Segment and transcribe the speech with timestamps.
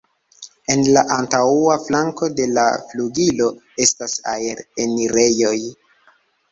[0.75, 3.51] En la antaŭa flanko de la flugilo
[3.87, 5.59] estas aer-enirejoj.